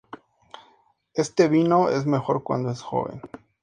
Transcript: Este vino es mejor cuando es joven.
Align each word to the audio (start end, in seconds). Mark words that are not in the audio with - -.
Este 1.13 1.47
vino 1.47 1.89
es 1.91 2.07
mejor 2.07 2.41
cuando 2.41 2.71
es 2.71 2.81
joven. 2.81 3.21